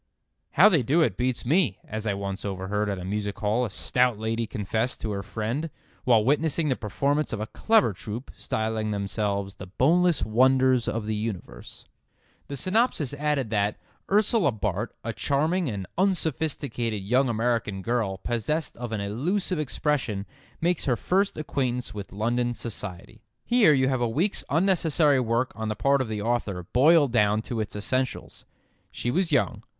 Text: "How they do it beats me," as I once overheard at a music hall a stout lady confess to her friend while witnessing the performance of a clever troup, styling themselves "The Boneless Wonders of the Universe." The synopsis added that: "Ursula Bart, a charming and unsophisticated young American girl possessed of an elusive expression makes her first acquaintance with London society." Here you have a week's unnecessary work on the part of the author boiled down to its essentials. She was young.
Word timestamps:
"How 0.53 0.67
they 0.67 0.81
do 0.81 1.03
it 1.03 1.15
beats 1.15 1.45
me," 1.45 1.77
as 1.87 2.07
I 2.07 2.15
once 2.15 2.43
overheard 2.43 2.89
at 2.89 2.97
a 2.97 3.05
music 3.05 3.37
hall 3.37 3.65
a 3.65 3.69
stout 3.69 4.17
lady 4.17 4.47
confess 4.47 4.97
to 4.97 5.11
her 5.11 5.21
friend 5.21 5.69
while 6.05 6.25
witnessing 6.25 6.69
the 6.69 6.75
performance 6.75 7.31
of 7.31 7.39
a 7.39 7.45
clever 7.45 7.93
troup, 7.93 8.31
styling 8.35 8.89
themselves 8.89 9.57
"The 9.57 9.67
Boneless 9.67 10.25
Wonders 10.25 10.87
of 10.87 11.05
the 11.05 11.13
Universe." 11.13 11.85
The 12.47 12.57
synopsis 12.57 13.13
added 13.13 13.51
that: 13.51 13.77
"Ursula 14.11 14.51
Bart, 14.53 14.95
a 15.03 15.13
charming 15.13 15.69
and 15.69 15.85
unsophisticated 15.99 17.03
young 17.03 17.29
American 17.29 17.83
girl 17.83 18.17
possessed 18.17 18.75
of 18.77 18.91
an 18.91 19.01
elusive 19.01 19.59
expression 19.59 20.25
makes 20.59 20.85
her 20.85 20.95
first 20.95 21.37
acquaintance 21.37 21.93
with 21.93 22.11
London 22.11 22.55
society." 22.55 23.21
Here 23.45 23.71
you 23.73 23.87
have 23.89 24.01
a 24.01 24.09
week's 24.09 24.43
unnecessary 24.49 25.19
work 25.19 25.51
on 25.55 25.67
the 25.69 25.75
part 25.75 26.01
of 26.01 26.07
the 26.07 26.23
author 26.23 26.63
boiled 26.73 27.11
down 27.11 27.43
to 27.43 27.59
its 27.59 27.75
essentials. 27.75 28.45
She 28.89 29.11
was 29.11 29.31
young. 29.31 29.61